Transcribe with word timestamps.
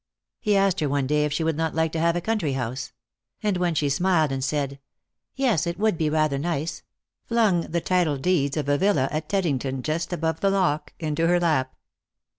He 0.39 0.57
asked 0.57 0.79
her 0.79 0.89
one 0.89 1.05
day 1.05 1.25
if 1.25 1.31
she 1.31 1.43
would 1.43 1.55
not 1.57 1.75
like 1.75 1.91
to 1.91 1.99
have 1.99 2.15
a 2.15 2.21
country 2.21 2.53
house; 2.53 2.91
and 3.43 3.55
when 3.57 3.75
she 3.75 3.87
smiled 3.87 4.31
and 4.31 4.43
said" 4.43 4.79
Yes, 5.35 5.67
it 5.67 5.77
would 5.77 5.95
be 5.95 6.09
rather 6.09 6.39
nice," 6.39 6.81
flung 7.23 7.69
the 7.69 7.81
title 7.81 8.17
deeds 8.17 8.57
of 8.57 8.67
a 8.67 8.79
villa 8.79 9.09
at 9.11 9.29
Teddington, 9.29 9.83
just 9.83 10.11
above 10.11 10.39
the 10.39 10.49
lock, 10.49 10.91
into 10.99 11.27
her 11.27 11.39
lap. 11.39 11.75